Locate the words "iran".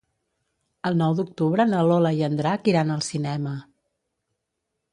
2.73-2.95